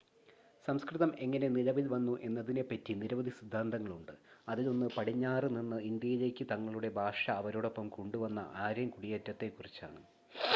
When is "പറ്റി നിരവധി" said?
2.63-3.31